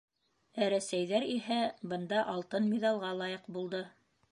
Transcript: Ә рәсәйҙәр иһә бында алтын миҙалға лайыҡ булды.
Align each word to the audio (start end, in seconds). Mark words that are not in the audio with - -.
Ә 0.63 0.69
рәсәйҙәр 0.73 1.25
иһә 1.33 1.59
бында 1.93 2.23
алтын 2.35 2.69
миҙалға 2.73 3.15
лайыҡ 3.23 3.49
булды. 3.59 3.87